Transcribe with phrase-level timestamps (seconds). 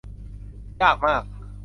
[0.81, 1.23] ยากมาก